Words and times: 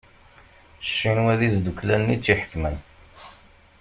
Ccinwa 0.87 1.33
d 1.39 1.41
izduklanen 1.47 2.13
i 2.15 2.17
tt-iḥekmen. 2.17 2.75